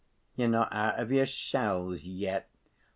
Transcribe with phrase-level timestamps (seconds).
[0.35, 2.49] You're not out of your shells yet.